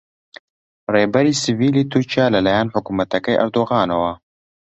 [0.93, 4.11] ڕێبەری سڤیلی تورکیا لەلایەن حکوومەتەکەی ئەردۆغانەوە